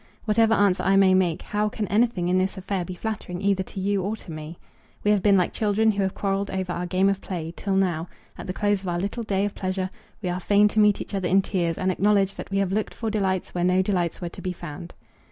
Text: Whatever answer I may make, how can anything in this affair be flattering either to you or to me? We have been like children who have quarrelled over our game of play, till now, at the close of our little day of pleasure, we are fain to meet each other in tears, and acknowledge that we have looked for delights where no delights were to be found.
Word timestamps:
Whatever 0.25 0.55
answer 0.55 0.81
I 0.81 0.95
may 0.95 1.13
make, 1.13 1.43
how 1.43 1.69
can 1.69 1.87
anything 1.89 2.27
in 2.27 2.39
this 2.39 2.57
affair 2.57 2.83
be 2.83 2.95
flattering 2.95 3.39
either 3.39 3.61
to 3.61 3.79
you 3.79 4.01
or 4.01 4.15
to 4.15 4.31
me? 4.31 4.57
We 5.03 5.11
have 5.11 5.21
been 5.21 5.37
like 5.37 5.53
children 5.53 5.91
who 5.91 6.01
have 6.01 6.15
quarrelled 6.15 6.49
over 6.49 6.73
our 6.73 6.87
game 6.87 7.07
of 7.07 7.21
play, 7.21 7.53
till 7.55 7.75
now, 7.75 8.07
at 8.35 8.47
the 8.47 8.51
close 8.53 8.81
of 8.81 8.87
our 8.87 8.97
little 8.97 9.21
day 9.21 9.45
of 9.45 9.53
pleasure, 9.53 9.91
we 10.23 10.29
are 10.29 10.39
fain 10.39 10.67
to 10.69 10.79
meet 10.79 11.01
each 11.01 11.13
other 11.13 11.27
in 11.29 11.43
tears, 11.43 11.77
and 11.77 11.91
acknowledge 11.91 12.33
that 12.33 12.49
we 12.49 12.57
have 12.57 12.71
looked 12.71 12.95
for 12.95 13.11
delights 13.11 13.53
where 13.53 13.63
no 13.63 13.83
delights 13.83 14.19
were 14.19 14.29
to 14.29 14.41
be 14.41 14.53
found. 14.53 14.95